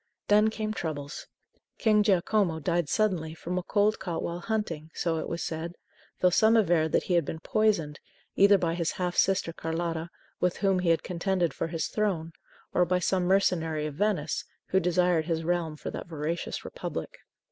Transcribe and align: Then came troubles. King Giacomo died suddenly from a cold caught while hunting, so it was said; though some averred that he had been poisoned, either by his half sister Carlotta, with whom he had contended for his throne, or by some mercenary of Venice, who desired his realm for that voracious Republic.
Then 0.29 0.49
came 0.49 0.73
troubles. 0.73 1.27
King 1.77 2.01
Giacomo 2.01 2.59
died 2.59 2.89
suddenly 2.89 3.35
from 3.35 3.59
a 3.59 3.61
cold 3.61 3.99
caught 3.99 4.23
while 4.23 4.39
hunting, 4.39 4.89
so 4.95 5.19
it 5.19 5.29
was 5.29 5.43
said; 5.43 5.75
though 6.21 6.31
some 6.31 6.57
averred 6.57 6.91
that 6.93 7.03
he 7.03 7.13
had 7.13 7.23
been 7.23 7.39
poisoned, 7.39 7.99
either 8.35 8.57
by 8.57 8.73
his 8.73 8.93
half 8.93 9.15
sister 9.15 9.53
Carlotta, 9.53 10.09
with 10.39 10.57
whom 10.57 10.79
he 10.79 10.89
had 10.89 11.03
contended 11.03 11.53
for 11.53 11.67
his 11.67 11.85
throne, 11.85 12.31
or 12.73 12.83
by 12.83 12.97
some 12.97 13.25
mercenary 13.25 13.85
of 13.85 13.93
Venice, 13.93 14.43
who 14.69 14.79
desired 14.79 15.25
his 15.25 15.43
realm 15.43 15.77
for 15.77 15.91
that 15.91 16.07
voracious 16.07 16.65
Republic. 16.65 17.19